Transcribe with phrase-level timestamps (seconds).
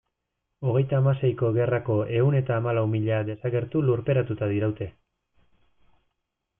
[0.69, 4.93] Hogeita hamaseiko gerrako ehun eta hamalau mila desagertu lurperatuta diraute.